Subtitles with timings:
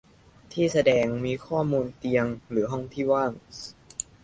[0.51, 1.07] ที่แสดง
[1.47, 3.31] ข้อมูลเตียงหรือห้องที่ว่าง